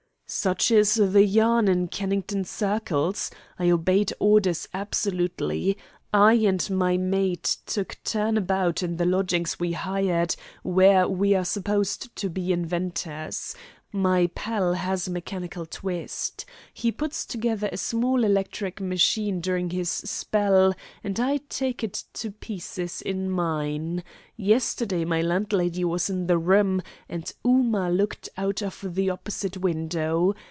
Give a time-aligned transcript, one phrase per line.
[0.33, 3.31] "Such is the yarn in Kennington circles.
[3.59, 5.77] I obeyed orders absolutely.
[6.13, 11.43] I and my mate took turn about in the lodgings we hired, where we are
[11.43, 13.55] supposed to be inventors.
[13.93, 16.45] My pal has a mechanical twist.
[16.73, 20.73] He puts together a small electric machine during his spell,
[21.03, 24.01] and I take it to pieces in mine.
[24.37, 30.35] Yesterday my landlady was in the room, and Ooma looked out of the opposite window.